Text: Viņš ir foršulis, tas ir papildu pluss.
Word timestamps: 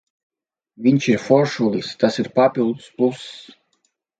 Viņš 0.85 1.09
ir 1.13 1.21
foršulis, 1.27 1.91
tas 2.05 2.19
ir 2.25 2.33
papildu 2.41 2.91
pluss. 2.97 3.31